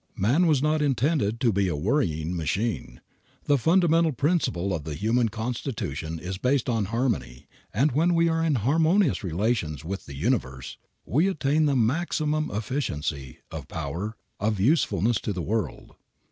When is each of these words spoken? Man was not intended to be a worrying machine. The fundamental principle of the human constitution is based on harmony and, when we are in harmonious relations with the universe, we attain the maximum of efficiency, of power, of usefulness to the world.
Man 0.17 0.47
was 0.47 0.63
not 0.63 0.81
intended 0.81 1.39
to 1.41 1.53
be 1.53 1.67
a 1.67 1.75
worrying 1.75 2.35
machine. 2.35 3.01
The 3.43 3.59
fundamental 3.59 4.11
principle 4.13 4.73
of 4.73 4.83
the 4.83 4.95
human 4.95 5.29
constitution 5.29 6.17
is 6.17 6.39
based 6.39 6.67
on 6.67 6.85
harmony 6.85 7.45
and, 7.71 7.91
when 7.91 8.15
we 8.15 8.27
are 8.27 8.43
in 8.43 8.55
harmonious 8.55 9.23
relations 9.23 9.85
with 9.85 10.07
the 10.07 10.15
universe, 10.15 10.77
we 11.05 11.27
attain 11.27 11.67
the 11.67 11.75
maximum 11.75 12.49
of 12.49 12.57
efficiency, 12.57 13.41
of 13.51 13.67
power, 13.67 14.17
of 14.39 14.59
usefulness 14.59 15.19
to 15.21 15.33
the 15.33 15.41
world. 15.43 15.93